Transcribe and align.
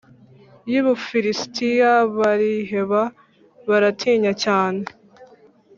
y’Umufilisitiya 0.71 1.91
bariheba, 2.17 3.01
baratinya 3.67 4.31
cyane. 4.43 4.81